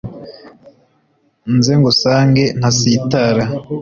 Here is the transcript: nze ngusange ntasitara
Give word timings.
nze 1.55 1.71
ngusange 1.79 2.43
ntasitara 2.59 3.43